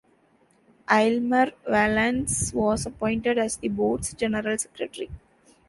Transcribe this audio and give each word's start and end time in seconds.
Aylmer 0.89 1.51
Vallance 1.63 2.51
was 2.55 2.87
appointed 2.87 3.37
as 3.37 3.57
the 3.57 3.67
board's 3.67 4.15
General 4.15 4.57
Secretary. 4.57 5.11